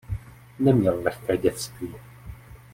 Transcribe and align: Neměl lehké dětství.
Neměl 0.59 1.01
lehké 1.03 1.37
dětství. 1.37 1.95